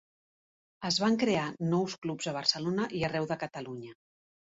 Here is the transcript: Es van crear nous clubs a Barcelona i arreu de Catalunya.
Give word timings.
Es 0.87 0.95
van 1.01 1.17
crear 1.23 1.43
nous 1.73 1.95
clubs 2.05 2.29
a 2.31 2.33
Barcelona 2.37 2.87
i 3.01 3.03
arreu 3.11 3.29
de 3.33 3.39
Catalunya. 3.45 3.93